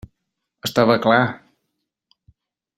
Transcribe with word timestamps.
Estava 0.69 0.95
clar! 1.05 1.21